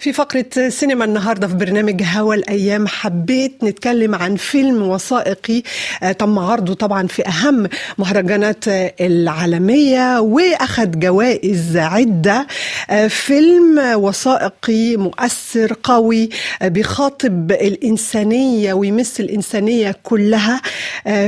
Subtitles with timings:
[0.00, 5.62] في فقرة سينما النهاردة في برنامج هوا الأيام حبيت نتكلم عن فيلم وثائقي
[6.18, 7.68] تم عرضه طبعا في أهم
[7.98, 8.64] مهرجانات
[9.00, 12.46] العالمية وأخذ جوائز عدة.
[13.08, 16.28] فيلم وثائقي مؤثر قوي
[16.62, 20.62] بيخاطب الإنسانية ويمس الإنسانية كلها.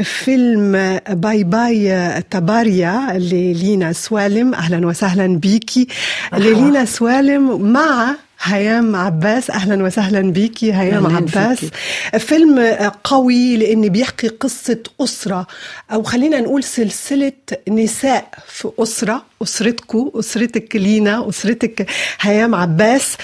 [0.02, 4.54] فيلم باي باي طبريا للينا سويلم.
[4.54, 5.86] أهلا وسهلا بيكي.
[6.32, 12.19] للينا سوالم مع هيام عباس أهلا وسهلا بيكي هيام عباس فيكي.
[12.19, 12.59] فيلم
[13.05, 15.46] قوي لأن بيحكي قصة أسرة
[15.93, 17.32] أو خلينا نقول سلسلة
[17.68, 21.87] نساء في أسرة اسرتكم أسرتك لينا أسرتك
[22.21, 23.17] هيام عباس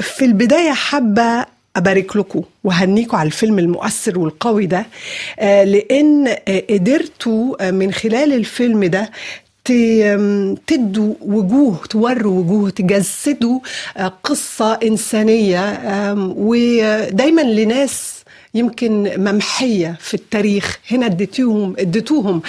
[0.00, 1.46] في البداية حابة
[1.76, 4.86] أبارك لكم وهنيكم على الفيلم المؤثر والقوي ده
[5.64, 6.28] لأن
[6.70, 9.10] قدرتوا من خلال الفيلم ده
[10.66, 13.60] تدوا وجوه توروا وجوه تجسدوا
[14.24, 15.78] قصة إنسانية
[16.36, 18.15] ودايما لناس
[18.56, 20.78] يمكن ممحية في التاريخ.
[20.90, 22.42] هنا اديتوهم اديتوهم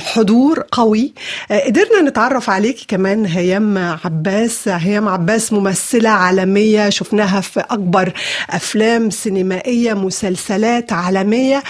[0.00, 1.12] حضور قوي.
[1.50, 4.68] قدرنا نتعرف عليكي كمان هيام عباس.
[4.68, 8.12] هيام عباس ممثلة عالمية شفناها في أكبر
[8.50, 11.62] أفلام سينمائية مسلسلات عالمية.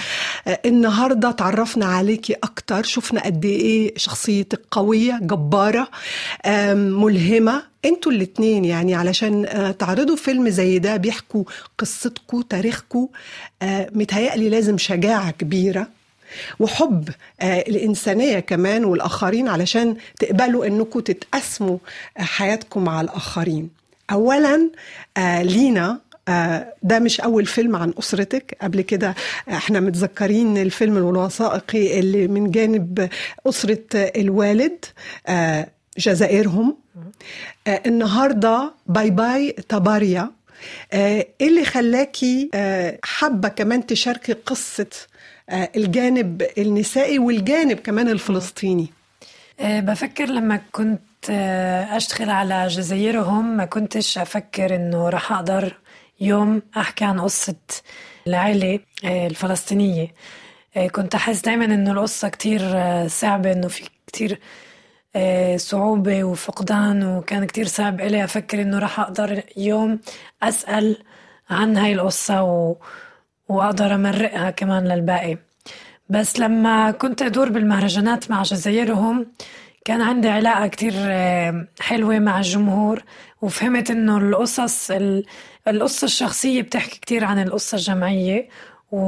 [0.65, 2.83] النهاردة تعرفنا عليكي أكتر.
[2.83, 5.87] شفنا قد إيه شخصيتك قوية جبارة
[6.73, 7.69] ملهمة.
[7.85, 9.45] أنتوا الاتنين يعني علشان
[9.79, 11.43] تعرضوا فيلم زي ده بيحكوا
[11.77, 13.07] قصتكم تاريخكم
[13.91, 15.87] متهيألي لازم شجاعة كبيرة
[16.59, 17.09] وحب
[17.43, 21.77] الإنسانية كمان والآخرين علشان تقبلوا أنكم تتقسموا
[22.17, 23.69] حياتكم مع الآخرين.
[24.11, 24.69] أولا
[25.41, 25.99] لينا
[26.83, 28.57] ده مش أول فيلم عن أسرتك.
[28.61, 29.15] قبل كده
[29.49, 33.09] إحنا متذكرين الفيلم الوثائقي اللي من جانب
[33.47, 34.85] أسرة الوالد
[35.99, 36.77] جزائرهم.
[37.67, 40.31] آه النهارده باي باي تباريا
[40.93, 44.87] آه اللي خلاكي آه حابة كمان تشاركي قصة
[45.49, 48.87] آه الجانب النسائي والجانب كمان الفلسطيني.
[49.59, 55.77] آه بفكر لما كنت آه أشتغل على جزائرهم ما كنتش أفكر إنه راح أقدر
[56.21, 57.55] يوم أحكي عن قصة
[58.27, 60.13] العائله آه الفلسطينية.
[60.77, 62.61] آه كنت أحس دايما إنه القصة كتير
[63.07, 64.39] صعبة إنه في كتير
[65.55, 69.99] صعوبة وفقدان وكان كتير صعب إلي أفكر إنه راح أقدر يوم
[70.43, 70.97] أسأل
[71.49, 72.75] عن هاي القصة و...
[73.49, 75.37] وأقدر أمرقها كمان للباقي.
[76.09, 79.25] بس لما كنت أدور بالمهرجانات مع جزائرهم
[79.85, 80.93] كان عندي علاقة كتير
[81.79, 83.03] حلوة مع الجمهور
[83.41, 84.91] وفهمت إنه القصص
[85.67, 88.49] القصة الشخصية بتحكي كتير عن القصة الجمعية
[88.91, 88.99] و...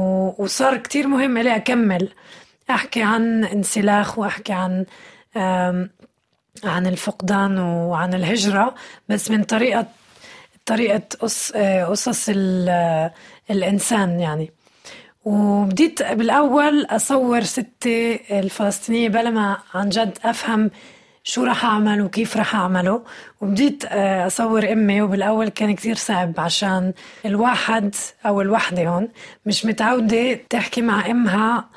[0.42, 2.08] وصار كتير مهم إلي أكمل.
[2.70, 4.84] أحكي عن انسلاخ وأحكي عن
[5.36, 8.74] عن الفقدان وعن الهجرة
[9.08, 9.86] بس من طريقة
[10.66, 11.02] طريقة
[11.90, 12.28] قصص
[13.50, 14.52] الإنسان يعني.
[15.24, 20.70] وبديت بالأول أصور ستي الفلسطينية بلا ما عن جد أفهم
[21.24, 23.02] شو رح أعمل وكيف رح أعمله.
[23.40, 23.84] وبديت
[24.26, 26.92] أصور أمي وبالأول كان كتير صعب عشان
[27.26, 27.94] الواحد
[28.26, 29.08] أو الوحدة هون
[29.46, 31.68] مش متعودة تحكي مع أمها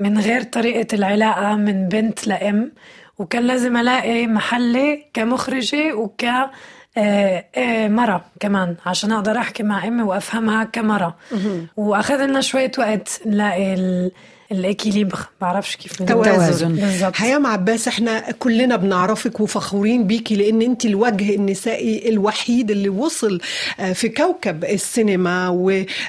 [0.00, 2.72] من غير طريقة العلاقة من بنت لأم
[3.18, 6.24] وكان لازم ألاقي محلي كمخرجة وك
[7.88, 11.16] مرة كمان عشان أقدر أحكي مع أمي وأفهمها كمرة.
[11.76, 14.10] وأخذ لنا شوية وقت نلاقي
[14.52, 15.18] الإكيليبر.
[15.40, 22.08] بعرفش كيف توازن بالظبط هيام عباس إحنا كلنا بنعرفك وفخورين بيكي لأن أنت الوجه النسائي
[22.08, 23.40] الوحيد اللي وصل
[23.94, 25.48] في كوكب السينما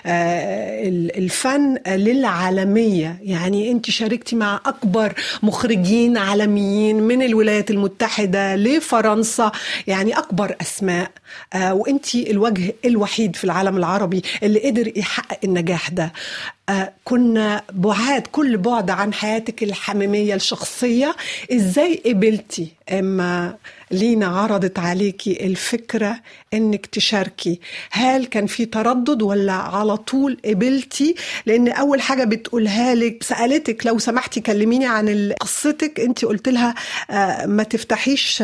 [0.10, 3.20] والفن للعالمية.
[3.24, 5.14] يعني أنت شاركتي مع أكبر
[5.44, 9.52] مخرجين عالميين من الولايات المتحدة لفرنسا.
[9.88, 11.12] يعني أكبر أسماء
[11.56, 16.14] وأنت الوجه الوحيد في العالم العربي اللي قدر يحقق النجاح ده.
[17.04, 21.16] كنا بعاد كل بعد عن حياتك الحميمية الشخصية.
[21.54, 23.56] إزاي قبلتي أما
[23.92, 26.20] لينا عرضت عليكي الفكرة
[26.54, 27.60] إنك تشاركي؟
[27.92, 34.00] هل كان في تردد ولا على طول قبلتي؟ لأن أول حاجة بتقولها لك سألتك لو
[34.00, 36.00] سمحتي كلميني عن قصتك.
[36.00, 36.76] أنت قلت لها
[37.46, 38.44] ما تفتحيش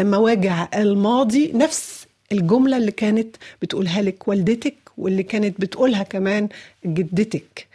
[0.00, 1.52] مواجع الماضي.
[1.54, 4.74] نفس الجملة اللي كانت بتقولها لك والدتك.
[4.98, 6.48] واللي كانت بتقولها كمان
[6.86, 7.66] جدتك.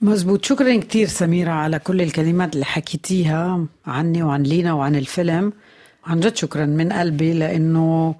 [0.00, 5.52] مزبوط شكرا كتير سميرة على كل الكلمات اللي حكيتيها عني وعن لينا وعن الفيلم.
[6.06, 8.14] عن جد شكرا من قلبي لأنه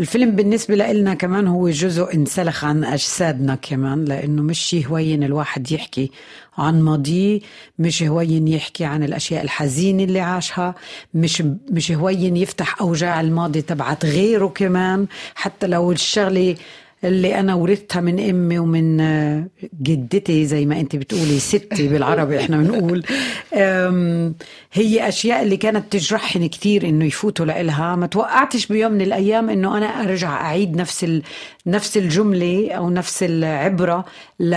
[0.00, 6.10] الفيلم بالنسبة لنا كمان هو جزء انسلخ عن أجسادنا كمان لأنه مش هوين الواحد يحكي
[6.58, 7.40] عن ماضيه
[7.78, 10.74] مش هوين يحكي عن الأشياء الحزينة اللي عاشها
[11.14, 15.06] مش مش هوين يفتح أوجاع الماضي تبعت غيره كمان.
[15.34, 16.56] حتى لو الشغلة
[17.06, 19.46] اللي أنا ورثتها من أمي ومن آه،
[19.82, 23.02] جدتي زي ما أنت بتقولي ستي بالعربي إحنا بنقول.
[24.72, 27.96] هي أشياء اللي كانت تجرحني كثير إنه يفوتوا لإلها.
[27.96, 31.20] ما توقعتش بيوم من الأيام إنه أنا أرجع أعيد نفس
[31.66, 34.04] نفس الجملة أو نفس العبرة
[34.40, 34.54] ل...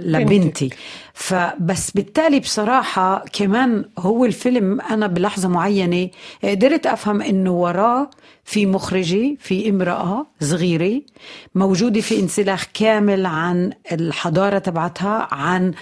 [0.00, 0.70] لبنتي.
[1.18, 6.10] فبس بالتالي بصراحة كمان هو الفيلم أنا بلحظة معينة
[6.44, 8.10] قدرت أفهم إنه وراه
[8.44, 11.02] في مخرجة في امرأة صغيرة
[11.54, 15.72] موجودة في انسلاخ كامل عن الحضارة تبعتها عن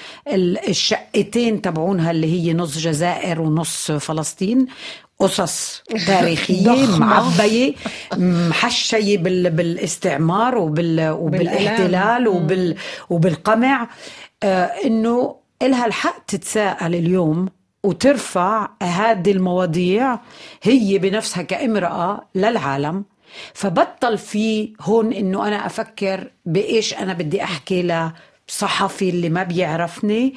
[0.68, 4.66] الشقتين تبعونها اللي هي نص جزائر ونص فلسطين
[5.18, 7.74] قصص تاريخية معبية
[8.16, 12.76] محشية بالاستعمار وبال وبالاحتلال وبال
[13.10, 13.88] وبالقمع.
[14.84, 17.48] إنه إلها الحق تتساءل اليوم
[17.84, 20.18] وترفع هذه المواضيع
[20.62, 23.04] هي بنفسها كامرأة للعالم.
[23.54, 28.10] فبطل في هون إنه أنا أفكر بإيش أنا بدي أحكي
[28.48, 30.34] لصحفي اللي ما بيعرفني.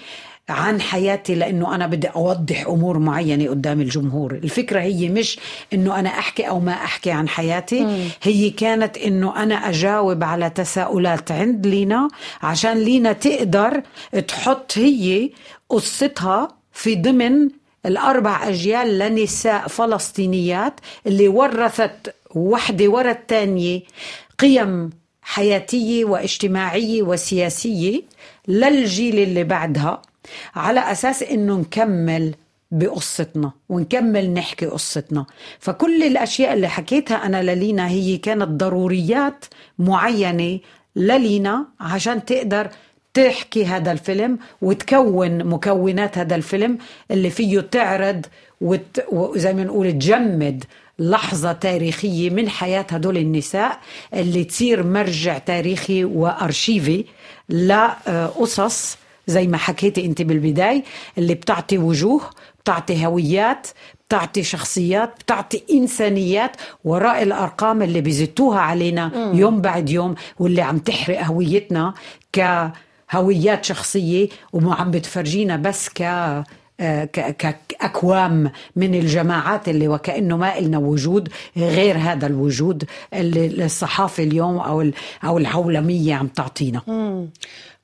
[0.49, 4.33] عن حياتي لأنه أنا بدي أوضح أمور معينة قدام الجمهور.
[4.33, 5.39] الفكرة هي مش
[5.73, 7.83] إنه أنا أحكي أو ما أحكي عن حياتي.
[7.83, 8.03] مم.
[8.23, 12.07] هي كانت إنه أنا أجاوب على تساؤلات عند لينا
[12.41, 13.81] عشان لينا تقدر
[14.27, 15.29] تحط هي
[15.69, 17.49] قصتها في ضمن
[17.85, 20.73] الأربع أجيال لنساء فلسطينيات
[21.07, 23.81] اللي ورثت وحدة ورا الثانية
[24.39, 24.89] قيم
[25.21, 28.01] حياتية واجتماعية وسياسية
[28.47, 30.01] للجيل اللي بعدها.
[30.56, 32.35] على أساس إنه نكمل
[32.71, 35.25] بقصتنا ونكمل نحكي قصتنا.
[35.59, 39.45] فكل الأشياء اللي حكيتها أنا للينا هي كانت ضروريات
[39.79, 40.59] معينة
[40.95, 42.69] للينا عشان تقدر
[43.13, 46.77] تحكي هذا الفيلم وتكون مكونات هذا الفيلم
[47.12, 48.25] اللي فيه تعرض
[48.62, 49.06] وت...
[49.12, 50.63] وزي ما نقول تجمد
[51.00, 53.80] لحظة تاريخية من حياة هدول النساء
[54.13, 57.06] اللي تصير مرجع تاريخي وأرشيفي
[57.50, 58.97] لقصص
[59.27, 60.83] زي ما حكيتي انت بالبداية
[61.18, 62.21] اللي بتعطي وجوه
[62.63, 63.68] بتعطي هويات
[64.07, 66.51] بتعطي شخصيات بتعطي إنسانيات
[66.83, 71.94] وراء الأرقام اللي بيزتوها علينا يوم بعد يوم واللي عم تحرق هويتنا
[72.33, 72.71] ك
[73.12, 76.01] هويات شخصية وما عم بتفرجينا بس ك
[76.80, 82.83] آه، كأكوام من الجماعات اللي وكأنه ما إلنا وجود غير هذا الوجود
[83.13, 84.91] اللي الصحافة اليوم أو
[85.23, 86.81] أو العولمية عم تعطينا.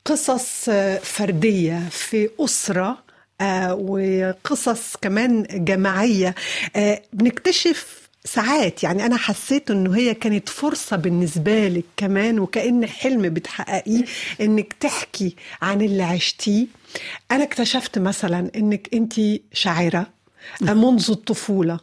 [0.05, 0.69] قصص
[1.03, 3.03] فردية في أسرة
[3.41, 6.35] آه، وقصص كمان جماعية.
[6.75, 13.21] آه، بنكتشف ساعات يعني أنا حسيت إنه هي كانت فرصة بالنسبة لك كمان وكأن حلم
[13.21, 14.03] بتحققيه
[14.41, 16.67] إنك تحكي عن اللي عشتيه.
[17.31, 19.13] أنا اكتشفت مثلا إنك انت
[19.53, 20.07] شاعرة
[20.61, 21.79] منذ الطفولة.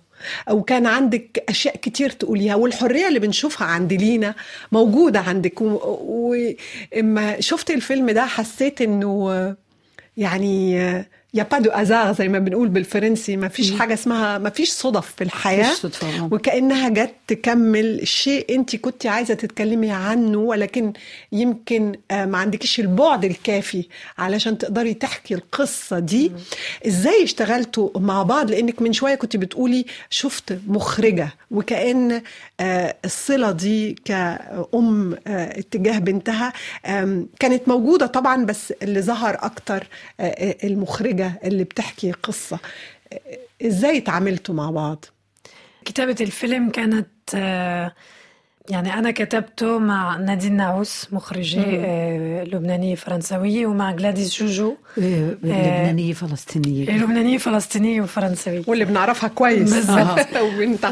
[0.49, 4.35] أو كان عندك أشياء كتير تقوليها والحرية اللي بنشوفها عند لينا
[4.73, 5.61] موجودة عندك.
[5.61, 9.57] وإما شفت الفيلم ده حسيت إنه
[10.17, 10.81] يعني
[11.35, 15.13] y'a pas de hasard زي ما بنقول بالفرنسي ما فيش حاجة اسمها ما فيش صدف
[15.17, 16.25] في الحياة صدفة.
[16.33, 20.93] وكأنها جت تكمل شيء أنت كنت عايزة تتكلمي عنه ولكن
[21.33, 23.85] يمكن آه، ما عندكيش البعد الكافي
[24.19, 26.33] علشان تقدري تحكي القصة دي.
[26.87, 32.23] إزاي اشتغلتوا مع بعض؟ لأنك من شوية كنت بتقولي شفت مخرجة وكأن
[32.61, 36.53] آه، الصلة دي كأم آه، اتجاه بنتها
[37.41, 39.87] كانت موجودة طبعا بس اللي ظهر أكتر
[40.65, 42.59] المخرجة حاجة اللي بتحكي قصة.
[43.63, 45.05] إزاي تعاملتوا مع بعض؟
[45.85, 47.09] كتابة الفيلم كانت
[48.71, 56.13] يعني أنا كتبته مع نادين ناوس مخرجة آه، لبنانية فرنسوية ومع جلاديس جوجو إيه، لبنانية
[56.13, 56.89] فلسطينية.
[56.89, 58.63] إيه، لبنانية فلسطينية وفرنسوية.
[58.67, 59.91] واللي بنعرفها كويس.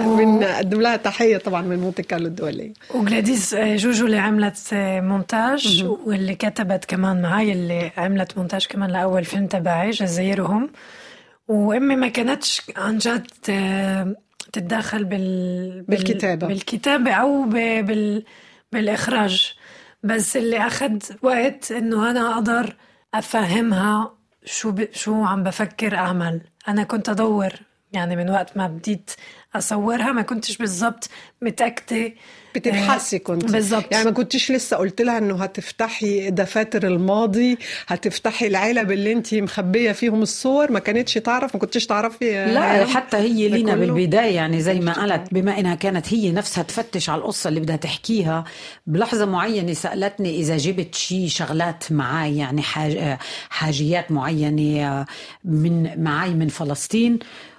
[0.07, 2.73] وبنقدم لها تحية طبعا من مونتي كارلو الدولية.
[2.95, 8.91] وجلاديس آه، جوجو اللي عملت آه، مونتاج واللي كتبت كمان معي اللي عملت مونتاج كمان
[8.91, 10.71] لأول فيلم تبعي جزائرهم.
[11.49, 13.27] وامي ما كانتش عن جد
[14.53, 15.83] تتدخل بال...
[15.83, 16.47] بالكتابة.
[16.47, 18.25] بالكتابة أو بال...
[18.73, 19.55] بالإخراج.
[20.03, 22.77] بس اللي أخذ وقت إنه أنا أقدر
[23.15, 24.15] أفهمها
[24.45, 24.89] شو ب...
[24.93, 26.41] شو عم بفكر أعمل.
[26.69, 27.53] أنا كنت أدور
[27.93, 29.11] يعني من وقت ما بديت
[29.55, 31.09] أصورها ما كنتش بالضبط
[31.43, 32.13] متأكدة
[32.55, 33.93] بتبحثي كنت بالضبط.
[33.93, 39.93] يعني ما كنتش لسه قلت لها إنه هتفتحي دفاتر الماضي هتفتحي العلب اللي انت مخبية
[39.93, 44.61] فيهم الصور ما كانتش تعرف ما كنتش تعرفي لا حتى هي لينا كله؟ بالبداية يعني
[44.61, 48.45] زي ما قالت بما إنها كانت هي نفسها تفتش على القصة اللي بدها تحكيها
[48.87, 53.17] بلحظة معينة سألتني إذا جبت شي شغلات معي يعني حاج
[53.51, 55.07] حاجيات معينة
[55.45, 57.19] من معي من فلسطين.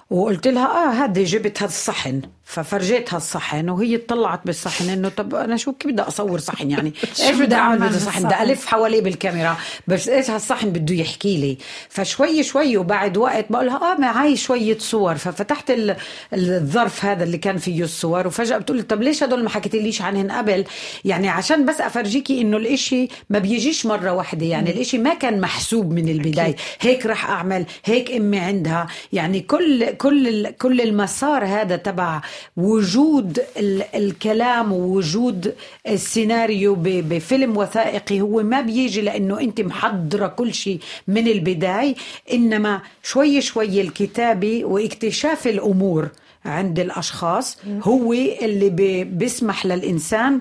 [0.10, 2.22] وقلت لها آه هذه جبت هذا الصحن.
[2.50, 6.94] ففرجيتها الصحن وهي اطلعت بالصحن إنه طب أنا شو كيف بدي أصور صحن يعني؟
[7.28, 11.58] إيش بدي أعمل بدي صحن بدي ألف حواليه بالكاميرا بس إيش هالصحن بده يحكي لي؟
[11.90, 15.96] فشوي شوي وبعد وقت بقول لها آه معي شوية صور ففتحت ال-
[16.34, 20.64] الظرف هذا اللي كان فيه الصور وفجأة بتقول طب ليش هدول ما حكيتليش عنهن قبل؟
[21.06, 25.94] يعني عشان بس أفرجيكي إنه الإشي ما بيجيش مرة واحدة يعني الإشي ما كان محسوب
[25.94, 32.22] من البداية هيك رح أعمل هيك أمي عندها يعني كل كل كل المسار هذا تبع
[32.58, 35.56] وجود ال- الكلام ووجود
[35.88, 41.96] السيناريو بفيلم وثائقي هو ما بيجي لأنه أنت محضرة كل شيء من البداية
[42.34, 46.08] إنما شوي شوي الكتابة واكتشاف الأمور
[46.46, 50.40] عند الأشخاص هو اللي بي- بيسمح للإنسان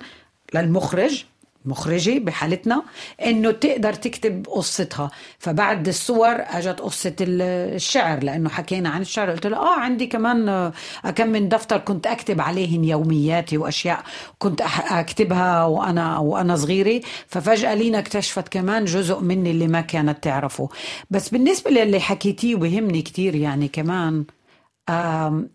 [0.54, 1.24] للمخرج
[1.68, 2.82] مخرجة بحالتنا
[3.24, 5.10] إنه تقدر تكتب قصتها.
[5.38, 7.42] فبعد الصور أجت قصة ال-
[7.74, 10.72] الشعر لأنه حكينا عن الشعر قلت له آه عندي كمان آه،
[11.16, 14.02] كم من دفتر كنت أكتب عليهن يومياتي وأشياء
[14.38, 14.60] كنت
[14.90, 17.00] أكتبها وأنا وأنا صغيرة.
[17.26, 20.68] ففجأة لينا اكتشفت كمان جزء مني اللي ما كانت تعرفه.
[21.10, 24.24] بس بالنسبة للي حكيتيه وبهمني كتير يعني كمان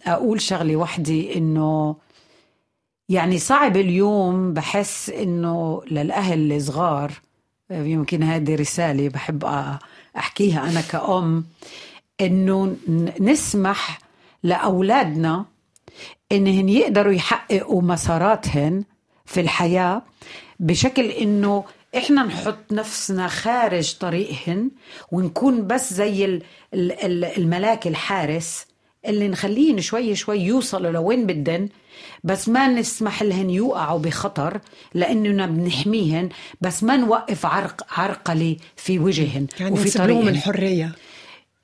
[0.08, 1.96] أقول شغلة وحدة إنه
[3.10, 7.12] يعني صعب اليوم بحس إنه للأهل الصغار
[7.72, 9.46] يمكن هذه رسالة بحب
[10.18, 11.46] أحكيها أنا كأم
[12.22, 12.76] إنه
[13.20, 14.00] نسمح
[14.44, 15.46] لأولادنا
[16.32, 18.84] انهم يقدروا يحققوا مساراتهن
[19.26, 20.02] في الحياة
[20.60, 21.64] بشكل إنه
[21.98, 24.72] إحنا نحط نفسنا خارج طريقهن
[25.12, 26.44] ونكون بس زي ال-
[26.74, 28.66] ال- ال- الملاك الحارس
[29.08, 31.70] اللي نخليهن شوي شوي يوصلوا لوين بدن
[32.24, 34.60] بس ما نسمح لهن يوقعوا بخطر
[34.94, 36.30] لأننا بنحميهن
[36.62, 40.28] بس ما نوقف عرق عرقلة في وجههن يعني وفي طريقهن.
[40.28, 40.92] الحريه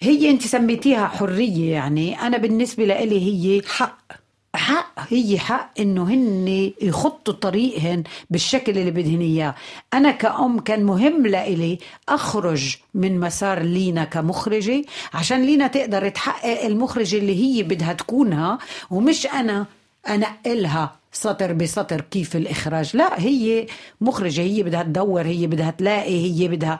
[0.02, 2.22] هي انت سميتيها حرية يعني.
[2.22, 4.19] أنا بالنسبة لإلي هي حق.
[4.56, 9.56] حق هي حق إنه هن يخطوا طريقهن بالشكل اللي بدهن إياه.
[9.94, 11.80] أنا كأم كان مهم لإلي
[12.10, 18.60] أخرج من مسار لينا كمخرجة عشان لينا تقدر تحقق المخرجة اللي هي بدها تكونها
[18.92, 19.66] ومش أنا
[20.10, 22.96] أنقلها سطر بسطر كيف الإخراج.
[22.96, 23.68] لا هي
[24.02, 26.80] مخرجة هي بدها تدور هي بدها تلاقي هي بدها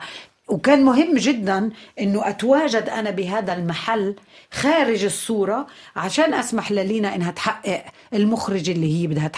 [0.50, 4.14] وكان مهم جدا إنه أتواجد أنا بهذا المحل
[4.52, 5.66] خارج الصورة
[5.96, 9.30] عشان أسمح للينا إنها تحقق المخرج اللي هي بدها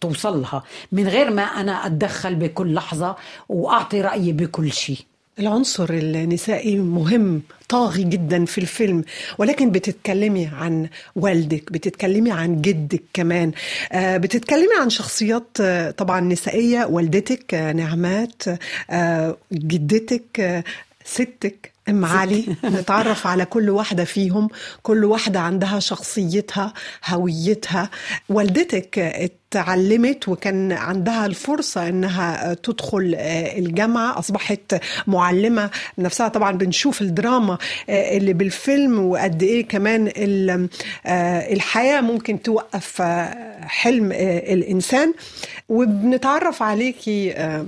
[0.00, 3.16] توصلها من غير ما أنا أتدخل بكل لحظة
[3.48, 4.98] وأعطي رأيي بكل شيء.
[5.38, 9.04] العنصر النسائي مهم طاغي جدا في الفيلم.
[9.38, 13.52] ولكن بتتكلمي عن والدك بتتكلمي عن جدك كمان.
[13.92, 18.42] آه، بتتكلمي عن شخصيات آه، طبعا نسائية والدتك آه، نعمات
[19.52, 20.64] جدتك
[21.04, 22.44] ستك أم علي.
[22.64, 24.48] نتعرف على كل واحدة فيهم.
[24.82, 26.72] كل واحدة عندها شخصيتها
[27.06, 27.90] هويتها.
[28.28, 28.98] والدتك
[29.52, 33.14] اتعلمت وكان عندها الفرصة إنها تدخل
[33.58, 34.18] الجامعة.
[34.18, 35.70] أصبحت معلمة.
[35.98, 40.68] نفسها طبعا بنشوف الدراما اللي بالفيلم وقد إيه كمان ال-
[41.52, 43.02] الحياة ممكن توقف
[43.62, 45.14] حلم الإنسان.
[45.68, 47.66] وبنتعرف عليكي آه،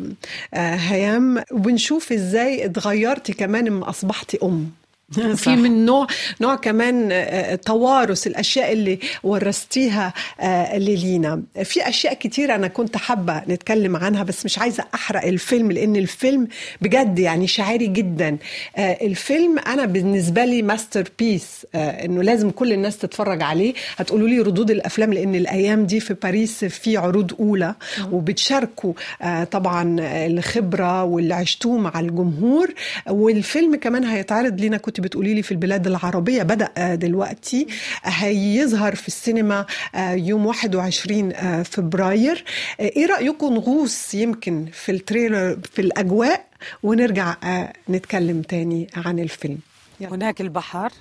[0.54, 1.42] هيام.
[1.52, 4.70] وبنشوف إزاي اتغيرتي كمان لما اصبحتي أم.
[5.37, 6.07] في من نوع
[6.41, 11.43] نوع كمان آه، توارث الأشياء اللي ورثتيها آه، للينا.
[11.65, 16.49] في أشياء كتير أنا كنت حابة نتكلم عنها بس مش عايزة أحرق الفيلم لأن الفيلم
[16.81, 18.37] بجد يعني شاعري جدا.
[18.77, 23.75] آه، الفيلم أنا بالنسبة لي masterpiece إنه لازم كل الناس تتفرج عليه.
[23.97, 27.75] هتقولوا لي ردود الأفلام لأن الأيام دي في باريس في عروض أولى
[28.12, 29.97] وبتشاركوا آه، طبعا
[30.27, 32.75] الخبرة واللي عشتوه مع الجمهور.
[33.11, 37.67] والفيلم كمان هيتعرض لينا كنت بتقولي لي في البلاد العربية بدأ آه، دلوقتي
[38.05, 42.45] هيظهر في السينما آه، يوم 21 آه، فبراير.
[42.81, 46.45] آه، إيه رأيكم نغوص يمكن في ال trailer في الأجواء؟
[46.83, 49.59] ونرجع آه، نتكلم تاني عن الفيلم.
[50.00, 50.14] يلا.
[50.14, 50.93] هناك البحر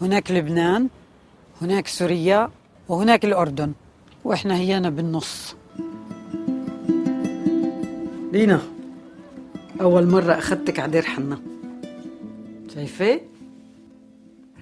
[0.00, 0.88] هناك لبنان
[1.62, 2.50] هناك سوريا
[2.88, 3.72] وهناك الأردن
[4.24, 5.56] وإحنا هيانا بالنص.
[8.32, 8.62] لينا
[9.80, 11.38] أول مرة أخدتك على دير حنا.
[12.75, 13.21] شايفة؟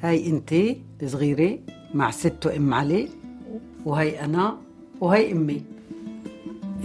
[0.03, 0.53] هاي أنت
[1.03, 1.59] الصغيرة
[1.93, 3.09] مع ست وأم علي
[3.86, 4.57] وهي انا
[5.01, 5.63] وهي امي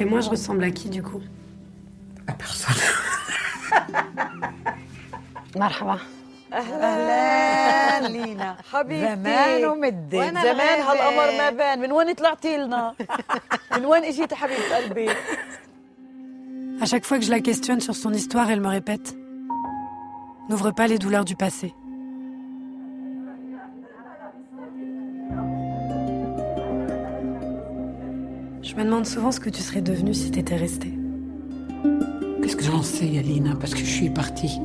[0.00, 1.22] Et moi, je ressemble à qui du coup
[2.26, 2.82] À personne.
[5.56, 5.98] مرحبا
[6.52, 10.14] اهلا لينا حبيبتي زمان ومدت.
[10.14, 12.94] وانا زمان هالقمر ما بان من وين طلعتي لنا
[13.76, 15.08] من وين اجيتي حبيبه قلبي
[16.82, 19.16] À chaque fois que je la questionne sur son histoire, elle me répète
[20.49, 21.75] N'ouvre pas les douleurs du passé.
[28.63, 30.97] Je me demande souvent ce que tu serais devenue si t'étais restée.
[32.41, 34.59] Qu'est-ce que j'en sais, Alina, parce que je suis partie.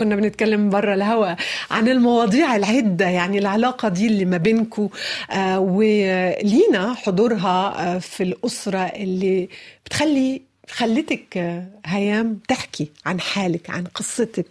[0.00, 1.34] كنا بنتكلم برا الهوا
[1.70, 4.88] عن المواضيع العدة يعني العلاقة دي اللي ما بينكم
[5.30, 9.48] آه ولينا حضورها آه في الأسرة اللي
[9.86, 14.46] بتخلي خلتك آه هيام تحكي عن حالك عن قصتك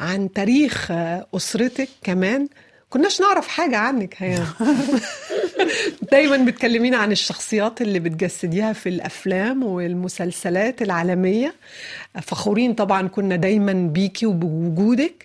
[0.00, 0.88] عن تاريخ
[1.36, 2.48] أسرتك كمان.
[2.90, 4.46] كناش نعرف حاجة عنك هيام.
[6.12, 11.54] دايما بتكلمينا عن الشخصيات اللي بتجسديها في الأفلام والمسلسلات العالمية.
[12.22, 15.24] فخورين طبعا كنا دايما بيكي وبوجودك.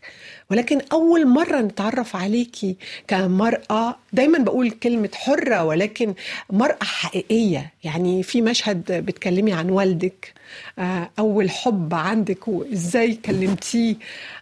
[0.51, 2.75] ولكن أول مرة نتعرف عليكي
[3.07, 6.13] كمرأة دايما بقول كلمة حرة ولكن
[6.49, 7.71] مرأة حقيقية.
[7.83, 10.33] يعني في مشهد بتكلمي عن والدك
[10.79, 13.95] آه، أول حب عندك وإزاي كلمتيه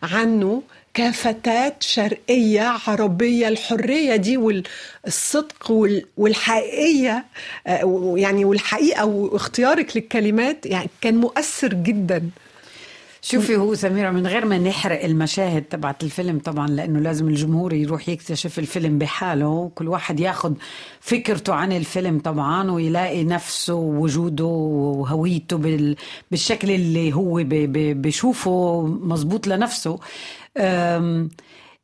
[0.04, 0.62] عنه.
[1.04, 7.26] كفتاة شرقية عربية الحرية دي والصدق وال- والحقيقية
[7.68, 12.30] آه، يعني والحقيقة واختيارك للكلمات يعني كان مؤثر جدا
[13.22, 18.10] شوفي هو سميرة من غير ما نحرق المشاهد تبعت الفيلم طبعا لأنه لازم الجمهور يروح
[18.10, 20.56] يكتشف الفيلم بحاله كل واحد ياخد
[21.02, 25.96] فكرته عن الفيلم طبعا ويلاقي نفسه ووجوده وهويته بال...
[26.32, 27.40] بالشكل اللي هو.
[27.94, 30.00] بشوفه مزبوط لنفسه.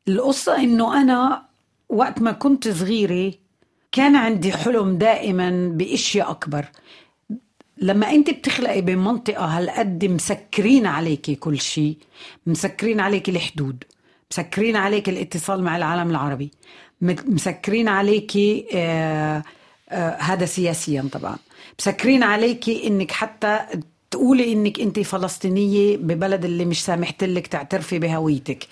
[0.08, 1.42] القصة إنه أنا
[1.88, 3.32] وقت ما كنت صغيرة
[3.92, 6.64] كان عندي حلم دائما بأشياء أكبر.
[7.78, 11.98] لما أنت بتخلقي بمنطقة هالقد مسكرين عليكي كل شيء
[12.46, 13.84] مسكرين عليكي الحدود
[14.30, 16.50] مسكرين عليكي الاتصال مع العالم العربي
[17.00, 19.42] مسكرين عليكي آه
[19.88, 21.36] آه هذا سياسيا طبعا
[21.78, 23.66] مسكرين عليكي إنك حتى
[24.10, 28.66] تقولي إنك انت فلسطينية ببلد اللي مش سامحت لك تعترفي بهويتك.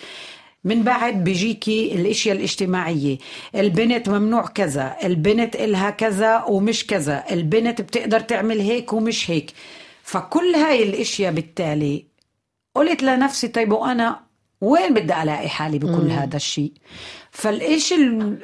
[0.65, 3.19] من بعد بيجيكي الإشياء الاجتماعية.
[3.55, 9.53] البنت ممنوع كذا البنت إلها كذا ومش كذا البنت بتقدر تعمل هيك ومش هيك.
[10.03, 12.05] فكل هاي الإشياء بالتالي
[12.75, 14.24] قلت لنفسي طيب وأنا
[14.65, 16.73] وين بدي ألاقي حالي بكل هذا الشيء؟
[17.31, 17.95] فالإشي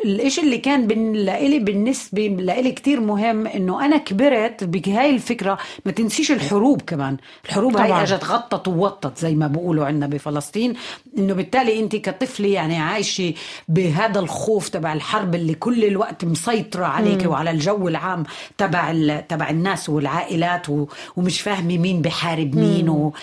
[0.05, 5.59] الإشي اللي كان لإلي بالنسبة لإلي كتير مهم إنه أنا كبرت بهاي الفكرة.
[5.87, 7.17] ما تنسيش الحروب كمان.
[7.45, 7.87] الحروب طبعاً.
[7.87, 10.75] هاي أجت غطت ووطت زي ما بقولوا عندنا بفلسطين.
[11.19, 13.35] إنه بالتالي أنت كطفلة يعني عايشة
[13.69, 18.25] بهذا الخوف تبع الحرب اللي كل الوقت مسيطرة عليك وعلى الجو العام
[18.59, 18.93] تبع
[19.29, 23.21] تبع الناس والعائلات و- ومش فاهمة مين بحارب مين و صار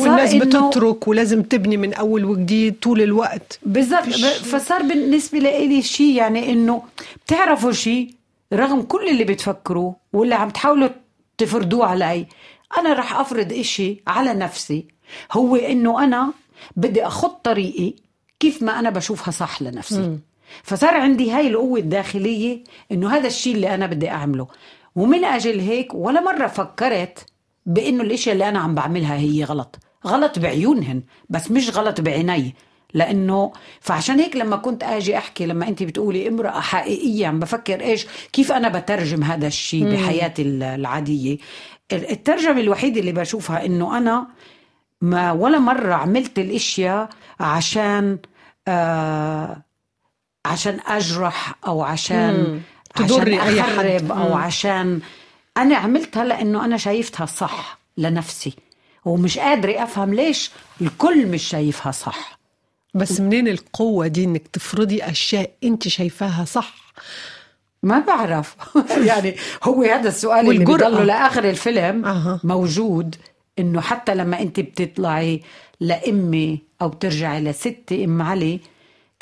[0.00, 3.58] والناس بتترك ولازم تبني من أول وجديد طول الوقت.
[3.62, 4.08] بالضبط
[4.44, 6.82] فصار بالنسبة لإلي شيء يعني إنه
[7.26, 8.14] بتعرفوا شيء
[8.52, 10.88] رغم كل اللي بتفكروه واللي عم تحاولوا
[11.38, 12.26] تفرضوه علي
[12.78, 14.84] أنا رح أفرض إشي على نفسي
[15.32, 16.32] هو إنه أنا
[16.76, 17.94] بدي أخط طريقي
[18.40, 20.18] كيف ما أنا بشوفها صح لنفسي.
[20.62, 24.46] فصار عندي هاي القوة الداخلية إنه هذا الشيء اللي أنا بدي أعمله.
[24.96, 27.26] ومن أجل هيك ولا مرة فكرت
[27.66, 29.78] بإنه الإشياء اللي أنا عم بعملها هي غلط.
[30.06, 32.54] غلط بعيونهن بس مش غلط بعيني
[32.94, 38.06] لأنه فعشان هيك لما كنت آجي أحكي لما انت بتقولي امرأة حقيقية عم بفكر إيش
[38.32, 41.38] كيف أنا بترجم هذا الشيء بحياتي ال- العادية.
[41.92, 44.26] الترجمة الوحيدة اللي بشوفها إنه أنا
[45.00, 47.08] ما ولا مرة عملت الإشياء
[47.40, 48.18] عشان
[48.68, 49.62] آه
[50.44, 52.60] عشان أجرح أو عشان
[52.94, 53.58] تضري عشان.
[53.58, 55.00] أخرب أو عشان
[55.56, 58.54] أنا عملتها لأنه أنا شايفتها صح لنفسي
[59.04, 62.38] ومش قادرة أفهم ليش الكل مش شايفها صح
[62.94, 66.74] بس منين القوة دي إنك تفرضي أشياء أنت شايفاها صح
[67.82, 68.56] ما بعرف
[69.08, 70.64] يعني هو هذا السؤال اللي.
[70.64, 72.40] بيضله لآخر الفيلم أها.
[72.44, 73.16] موجود
[73.58, 75.42] إنه حتى لما أنت بتطلعي
[75.80, 78.60] لأمي أو بترجعي لستي أم علي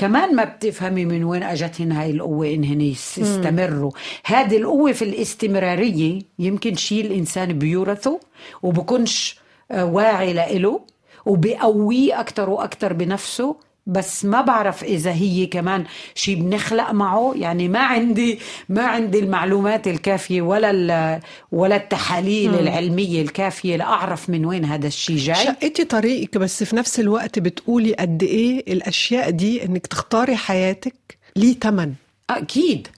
[0.01, 3.91] كمان ما بتفهمي من وين أجتهن هاي القوة انهن يس- يستمروا.
[4.25, 8.21] هذه القوة في الاستمرارية يمكن شيء الانسان بيورثه
[8.63, 9.39] وبكونش
[9.71, 10.81] آه، واعي لإله
[11.27, 17.33] وبقويه أكثر وأكثر بنفسه بس ما بعرف إذا هي كمان شيء بنخلق معه.
[17.37, 18.39] يعني ما عندي
[18.69, 21.21] ما عندي المعلومات الكافية ولا
[21.53, 25.45] ولا التحاليل العلمية الكافية لأعرف من وين هذا الشيء جاي.
[25.45, 31.55] شقتي طريقك بس في نفس الوقت بتقولي قد إيه الأشياء دي إنك تختاري حياتك ليه
[31.61, 31.93] تمن.
[32.31, 32.89] أكيد.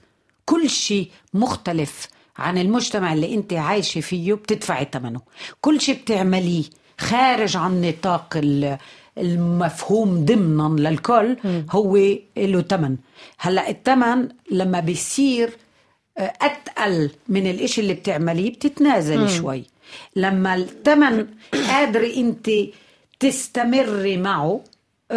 [0.45, 5.21] كل شيء مختلف عن المجتمع اللي أنت عايشة فيه بتدفعي ثمنه
[5.61, 6.63] كل شيء بتعمليه
[6.99, 8.77] خارج عن نطاق ال-
[9.17, 11.37] المفهوم ضمنا للكل
[11.71, 11.97] هو
[12.37, 12.95] له ثمن
[13.39, 15.49] هلأ الثمن لما بيصير
[16.17, 19.63] آه، أتقل من الإشي اللي بتعمليه بتتنازلي شوي.
[20.15, 22.49] لما الثمن قادرة أنت
[23.19, 24.61] تستمري معه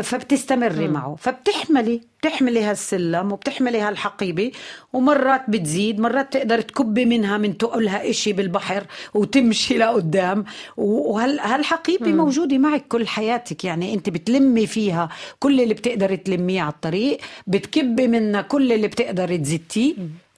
[0.03, 1.17] فبتستمري معه.
[1.19, 4.51] فبتحملي بتحملي هالسلم وبتحملي هالحقيبة.
[4.93, 10.45] ومرات بتزيد مرات تقدر تكبي منها من تقلها إشي بالبحر وتمشي لقدام.
[10.77, 13.65] وهالحقيبة موجودة معك كل حياتك.
[13.65, 19.37] يعني أنت بتلمي فيها كل اللي بتقدر تلميه على الطريق بتكبي منها كل اللي بتقدر
[19.37, 19.95] تزتيه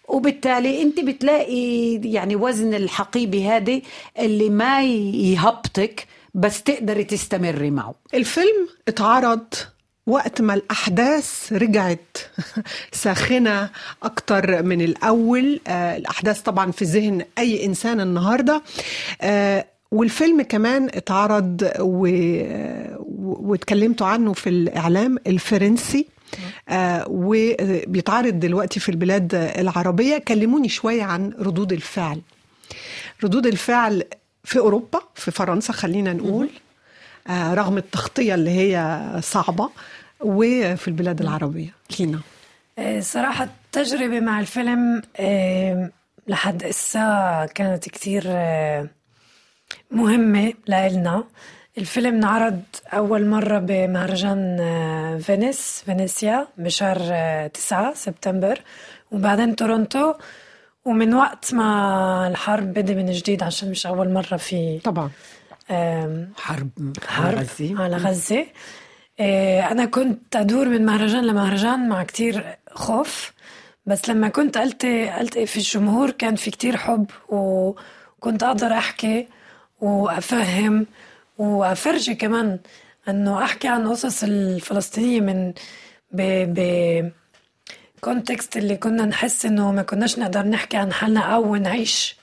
[0.09, 3.83] وبالتالي أنت بتلاقي يعني وزن الحقيبة هذه
[4.18, 6.07] اللي ما يهبطك.
[6.35, 7.95] بس تقدري تستمري معه.
[8.14, 9.45] الفيلم اتعرض
[10.07, 12.17] وقت ما الأحداث رجعت
[12.93, 13.71] ساخنة
[14.03, 15.61] أكتر من الأول.
[15.69, 18.62] آه الأحداث طبعا في ذهن أي إنسان النهاردة.
[19.23, 22.09] آه والفيلم كمان اتعرض و...
[23.49, 26.07] واتكلمتوا عنه في الإعلام الفرنسي.
[26.69, 30.19] آه وبيتعرض دلوقتي في البلاد العربية.
[30.19, 32.21] كلموني شوية عن ردود الفعل.
[33.25, 34.05] ردود الفعل
[34.49, 36.49] في أوروبا في فرنسا خلينا نقول
[37.29, 39.71] آه رغم التغطية اللي هي صعبة
[40.21, 41.71] وفي البلاد العربية.
[42.01, 42.21] لينا.
[42.79, 45.03] آه، صراحة التجربة مع الفيلم
[46.29, 48.87] لحد إسا كانت كتير آه،
[49.91, 51.25] مهمة لإلنا.
[51.79, 54.57] الفيلم انعرض أول مرة بمهرجان
[55.23, 58.61] فينيس فينيسيا بشهر آه، تسعة سبتمبر
[59.11, 60.15] وبعدين تورونتو.
[60.88, 65.11] ومن وقت ما الحرب بدي من جديد عشان مش أول مرة في طبعا
[66.37, 66.70] حرب
[67.07, 67.83] حرب غزة.
[67.83, 68.46] على غزة
[69.20, 73.33] إيه، أنا كنت أدور من مهرجان لمهرجان مع كتير خوف
[73.87, 79.29] بس لما كنت ألتقي ألتقي في الجمهور كان في كتير حب وكنت أقدر أحكي
[79.81, 80.87] وأفهم
[81.38, 82.59] وأفرجي كمان
[83.09, 85.53] إنه أحكي عن قصص الفلسطينية من
[86.12, 86.22] ب
[86.55, 86.59] ب
[88.01, 92.17] كونتكست اللي كنا نحس إنه ما كناش نقدر نحكي عن حالنا أو نعيش.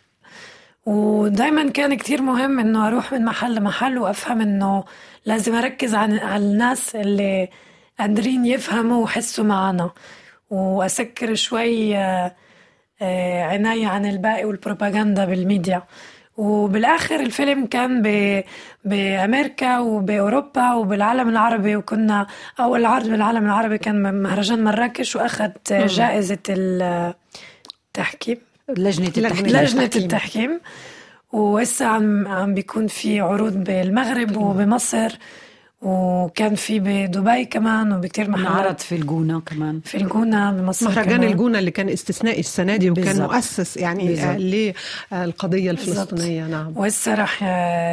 [0.85, 4.83] ودايما كان كتير مهم إنه أروح من محل لمحل وأفهم إنه
[5.25, 7.49] لازم أركز عن على الناس اللي
[7.99, 9.91] قادرين يفهموا ويحسوا معنا.
[10.49, 12.35] وأسكر شوي آه،
[13.01, 15.83] آه، عناية عن الباقي والبروباغندا بالميديا.
[16.37, 18.07] وبالآخر الفيلم كان ب...
[18.85, 22.27] بأمريكا وبأوروبا وبالعالم العربي وكنا
[22.59, 28.37] أول عرض بالعالم العربي كان مهرجان مراكش وأخذ جائزة التحكيم.
[28.69, 29.45] لجنة التحكيم.
[29.45, 30.03] التحكيم.
[30.03, 30.59] التحكيم.
[31.31, 35.11] وهسه عم عم بيكون في عروض بالمغرب وبمصر.
[35.81, 41.31] وكان في بدبي كمان وبكتير محلات انعرض في الجونة كمان في الجونة بمصر مهرجان كمان.
[41.31, 43.31] الجونة اللي كان استثنائي السنة دي وكان بالظبط.
[43.33, 44.21] مؤسس يعني.
[44.23, 45.89] آه، للقضية بالظبط.
[46.13, 47.43] الفلسطينية نعم وهسه رح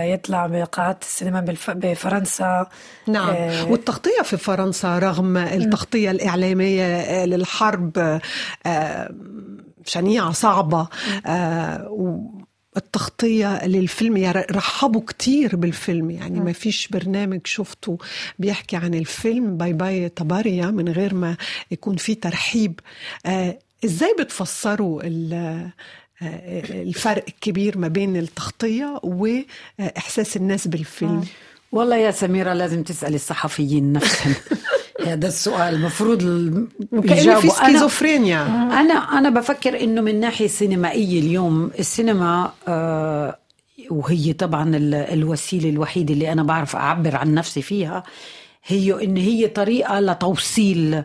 [0.05, 1.71] يطلع بقاعات السينما بالف...
[1.71, 2.67] بفرنسا
[3.09, 8.21] نعم آه، والتغطية في فرنسا رغم التغطية الإعلامية آه، للحرب
[8.67, 9.15] آه،
[9.85, 10.89] شنيعة صعبة
[11.27, 11.89] آه،
[12.77, 17.99] التغطية للفيلم يعني رحبوا كتير بالفيلم يعني ما فيش برنامج شفته
[18.39, 21.37] بيحكي عن الفيلم باي باي طبريا من غير ما
[21.71, 22.81] يكون في ترحيب.
[23.27, 25.71] آه، إزاي بتفسروا ال-
[26.23, 31.25] آه، الفرق الكبير ما بين التغطية وإحساس الناس بالفيلم؟
[31.73, 34.35] والله يا سميرة لازم تسألي الصحفيين نفسهم
[35.07, 37.41] هذا السؤال المفروض وكأنه في يجاوبوا.
[37.61, 38.43] أنا سكيزوفرينيا
[38.81, 43.39] أنا أنا بفكر إنه من ناحية سينمائية اليوم السينما آه
[43.91, 48.03] وهي طبعا ال- الوسيلة الوحيدة اللي أنا بعرف أعبر عن نفسي فيها
[48.67, 51.03] هي إن هي طريقة لتوصيل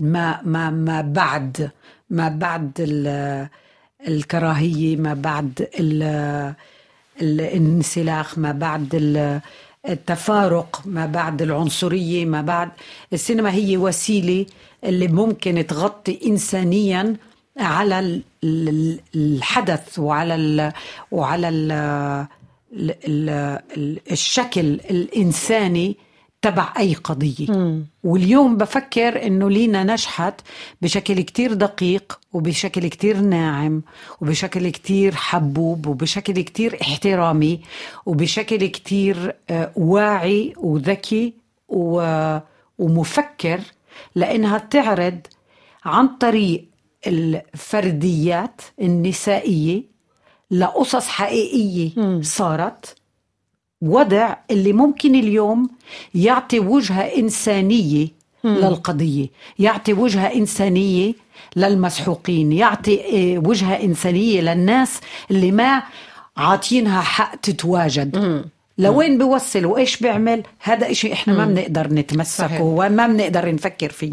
[0.00, 1.70] ما ما ما بعد
[2.10, 3.48] ما بعد ال-
[4.08, 6.54] الكراهية ما بعد ال-
[7.20, 9.40] الانسلاخ ما بعد ال-
[9.88, 12.68] التفارق ما بعد العنصرية ما بعد
[13.12, 14.46] السينما هي وسيلة
[14.84, 17.16] اللي ممكن تغطي إنسانيا
[17.58, 20.72] على ال- ال- الحدث وعلى ال
[21.10, 22.26] وعلى ال
[24.12, 25.96] الشكل الإنساني
[26.46, 27.46] تبع أي قضية.
[28.04, 30.40] واليوم بفكر إنه لينا نجحت
[30.82, 33.82] بشكل كتير دقيق وبشكل كتير ناعم
[34.20, 37.60] وبشكل كتير حبوب وبشكل كتير احترامي
[38.06, 41.34] وبشكل كتير آه، واعي وذكي
[41.68, 42.02] و
[42.78, 43.60] ومفكر
[44.14, 45.18] لإنها تعرض
[45.84, 46.64] عن طريق
[47.06, 49.82] الفرديات النسائية
[50.50, 51.90] لقصص حقيقية
[52.22, 52.96] صارت.
[53.88, 55.68] وضع اللي ممكن اليوم
[56.14, 58.08] يعطي وجهة إنسانية
[58.44, 59.26] للقضية
[59.58, 61.12] يعطي وجهة إنسانية
[61.56, 65.82] للمسحوقين يعطي آه، وجهة إنسانية للناس اللي ما
[66.36, 68.16] عاطينها حق تتواجد.
[68.78, 74.10] لوين بيوصل وإيش بيعمل هذا إشي إحنا ما بنقدر نتمسكه وما بنقدر نفكر فيه.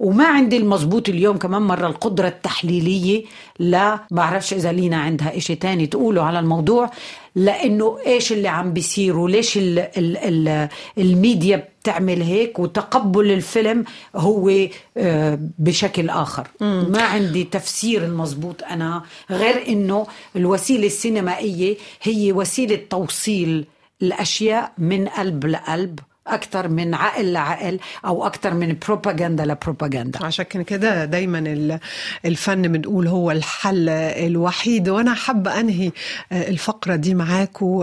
[0.00, 3.24] وما عندي المزبوط اليوم كمان مرة القدرة التحليلية
[3.58, 6.90] لا بعرفش إذا لينا عندها إشي تاني تقوله على الموضوع
[7.36, 13.84] لأنه إيش اللي عم بيصير وليش ال ال ال الميديا بتعمل هيك وتقبل الفيلم
[14.16, 14.52] هو
[14.96, 16.46] آه، بشكل آخر.
[16.60, 23.64] ما عندي تفسير المزبوط أنا غير إنه الوسيلة السينمائية هي وسيلة توصيل
[24.02, 26.00] الأشياء من قلب لقلب.
[26.26, 31.78] أكثر من عقل لعقل أو أكثر من بروباغندا لبروباغندا عشان كده دايما ال-
[32.24, 35.90] الفن بنقول هو الحل الوحيد وأنا حابة أنهي
[36.32, 37.82] آه، الفقرة دي معاكم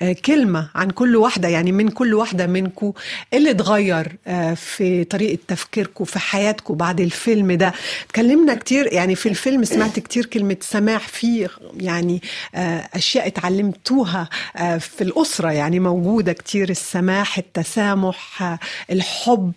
[0.00, 2.92] بكلمه عن كل واحدة يعني من كل واحدة منكم
[3.34, 7.72] اللي اتغير آه، في طريقة تفكيركم في حياتكم بعد الفيلم ده.
[8.06, 12.22] اتكلمنا كتير يعني في الفيلم سمعت كتير كلمة سماح فيه يعني
[12.54, 17.05] آه، أشياء اتعلمتوها آه، في الأسرة يعني موجودة كتير السماح.
[17.38, 18.58] التسامح آه،
[18.90, 19.52] الحب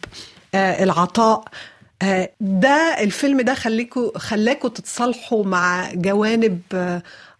[0.56, 1.44] آه، العطاء.
[2.02, 6.62] آه، ده الفيلم ده خليكوا خلاكوا تتصالحوا مع جوانب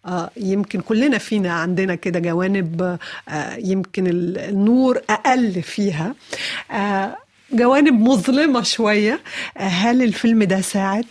[0.06, 2.98] آه، يمكن كلنا فينا عندنا كده جوانب
[3.58, 6.14] يمكن ال- النور أقل فيها.
[7.52, 9.20] جوانب مظلمة شوية.
[9.56, 11.06] آه، هل الفيلم ده ساعد؟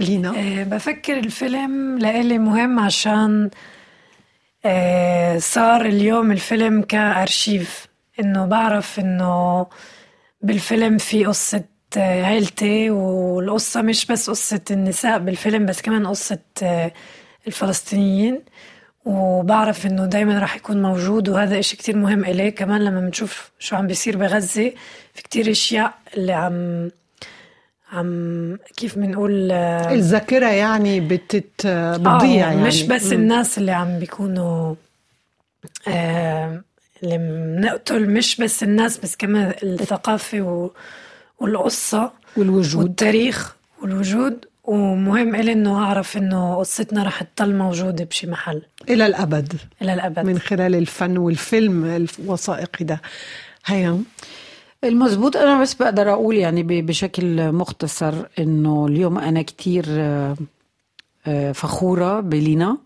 [0.00, 3.50] لينا؟ بفكر الفيلم لإلي مهم عشان
[5.38, 7.86] صار اليوم الفيلم كأرشيف
[8.20, 9.66] إنه بعرف إنه
[10.40, 11.64] بالفيلم في قصة
[11.96, 16.92] آه، عيلتي والقصة مش بس قصة النساء بالفيلم بس كمان قصة آه،
[17.46, 18.42] الفلسطينيين.
[19.04, 22.50] وبعرف إنه دايما راح يكون موجود وهذا إشي كتير مهم إليه.
[22.50, 24.72] كمان لما بنشوف شو عم بيصير بغزة
[25.14, 26.90] في كتير أشياء اللي عم
[27.92, 32.62] عم كيف بنقول آه، الذاكرة يعني بتت بتضيع آه، يعني.
[32.62, 33.12] مش بس.
[33.12, 34.74] الناس اللي عم بيكونوا
[35.88, 36.62] آه
[37.02, 40.70] اللي بنقتل مش بس الناس بس كمان الثقافة و-
[41.40, 42.82] والقصة والوجود.
[42.84, 44.44] والتاريخ والوجود.
[44.64, 48.62] ومهم إلي إنه أعرف إنه قصتنا رح تضل موجودة بشي محل.
[48.88, 49.52] إلى الأبد.
[49.82, 50.18] إلى الأبد.
[50.26, 53.00] من خلال الفن والفيلم الوثائقي ده.
[53.66, 54.04] هيام
[54.88, 60.36] المزبوط أنا بس بقدر أقول يعني بشكل مختصر إنه اليوم أنا كتير آه،
[61.26, 62.78] آه، فخورة بلينا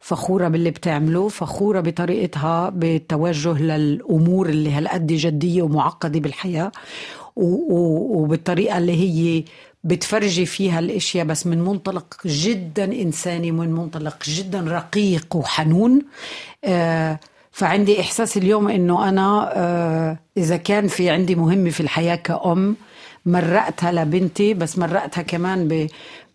[0.00, 6.72] فخورة باللي بتعمله فخورة بطريقتها بالتوجه للأمور اللي هالقد جدية ومعقدة بالحياة
[7.36, 9.44] وبالطريقة اللي هي
[9.84, 16.02] بتفرجي فيها الأشياء بس من منطلق جدا إنساني من منطلق جدا رقيق وحنون
[16.64, 17.20] آه
[17.56, 22.76] فعندي إحساس اليوم إنه أنا آه إذا كان في عندي مهمة في الحياة كأم
[23.26, 25.88] مرقتها لبنتي بس مرقتها كمان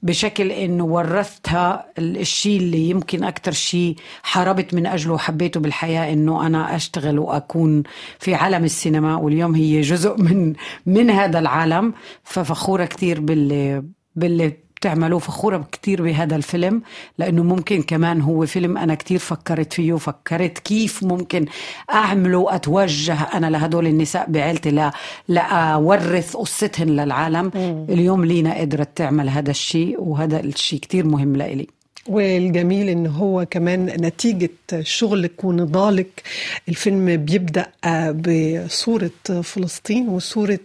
[0.04, 6.76] بشكل إنه ورثتها الشيء اللي يمكن أكثر شيء حاربت من أجله وحبيته بالحياة إنه أنا
[6.76, 7.84] أشتغل وأكون
[8.20, 10.54] في عالم السينما واليوم هي جزء من
[10.86, 11.94] من هذا العالم.
[12.24, 13.84] ففخورة كثير باللي
[14.16, 16.82] باللي بتعملوا فخورة كتير بهذا الفيلم
[17.18, 21.46] لأنه ممكن كمان هو فيلم أنا كتير فكرت فيه وفكرت كيف ممكن
[21.94, 24.92] أعمله وأتوجه أنا لهدول النساء بعيلتي لا
[25.28, 27.52] لأورث قصتهن للعالم.
[27.90, 31.68] اليوم لينا قدرت تعمل هذا الشيء وهذا الشيء كتير مهم لإلي.
[32.08, 34.50] والجميل إن هو كمان نتيجة
[34.82, 36.22] شغلك ونضالك
[36.70, 39.10] الفيلم بيبدأ آه، بصورة
[39.44, 40.60] فلسطين وصورة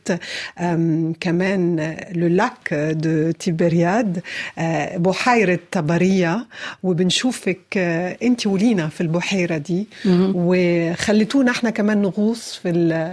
[0.58, 4.20] آم، كمان le lac de Tibériade
[4.96, 6.46] بحيرة طبرية.
[6.82, 9.86] وبنشوفك آه، انت ولينا في البحيرة دي.
[10.34, 12.72] وخليتونا إحنا كمان نغوص في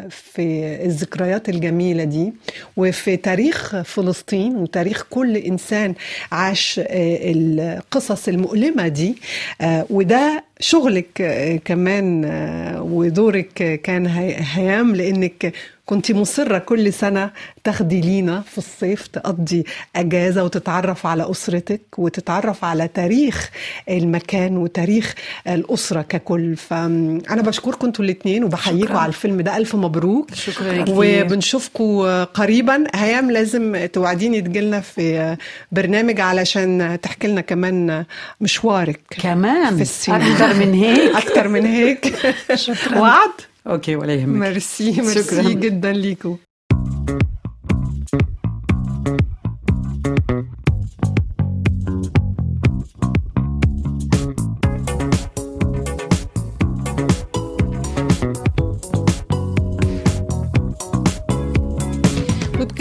[0.10, 2.34] في الذكريات الجميلة دي.
[2.78, 5.94] وفي تاريخ فلسطين وتاريخ كل إنسان
[6.32, 7.82] عاش آه،
[8.14, 9.16] القصص المؤلمة دي
[9.62, 15.54] آه، وده شغلك آه، كمان آه، ودورك كان هي- هيام لأنك
[15.86, 17.32] كنت مصرة كل سنة
[17.64, 19.64] تاخدي لينا في الصيف تقضي
[19.96, 23.50] أجازة وتتعرف على أسرتك وتتعرف على تاريخ
[23.90, 25.14] المكان وتاريخ
[25.48, 26.56] الأسرة ككل.
[26.56, 28.98] فأنا بشكركم أنتوا الاثنين وبحييكم.
[28.98, 29.58] على الفيلم ده.
[29.58, 30.34] ألف مبروك.
[30.34, 30.86] شكراً.
[30.90, 32.84] وبنشوفكم قريبا.
[32.96, 35.38] هيام لازم توعديني تجيلنا في
[35.72, 38.06] برنامج علشان تحكي لنا كمان
[38.42, 40.28] مشوارك كمان؟ في السينما.
[40.34, 42.16] أكثر من هيك؟ أكتر من هيك.
[42.56, 43.00] شكراً.
[43.00, 43.30] وعد.
[43.68, 45.54] okay ولا يهمك merci merci.
[45.54, 46.38] جدا ليكم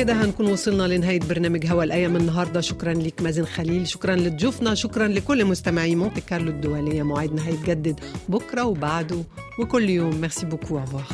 [0.02, 2.60] وبكده هنكون وصلنا لنهاية برنامج هوا الأيام النهاردة.
[2.60, 7.02] شكرا لك مازن خليل شكرا لضيوفنا شكرا لكل مستمعي مونتي كارلو الدولية.
[7.02, 9.24] موعدنا هيتجدد بكرة وبعده
[9.58, 10.20] وكل يوم.
[10.20, 11.04] ميرسي بوكو أفوار